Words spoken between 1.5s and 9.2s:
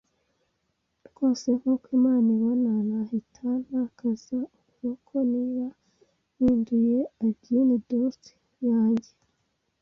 nkuko Imana ibona, nahita ntakaza ukuboko. Niba mpinduye agin dooty yanjye-”